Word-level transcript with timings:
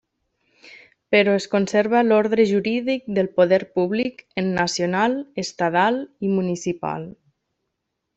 Però 1.15 1.33
es 1.39 1.43
conserva 1.51 1.99
l'ordre 2.07 2.45
jurídic 2.51 3.05
del 3.17 3.29
poder 3.37 3.59
públic 3.75 4.23
en 4.43 4.49
nacional, 4.61 5.17
estadal 5.45 6.01
i 6.29 6.33
municipal. 6.39 7.07